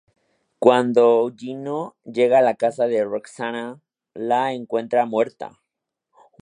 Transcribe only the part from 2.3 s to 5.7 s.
a la casa de Roxanne, la encuentra muerta.